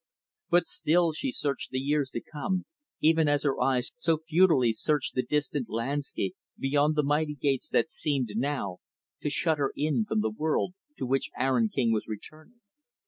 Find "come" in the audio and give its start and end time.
2.21-2.65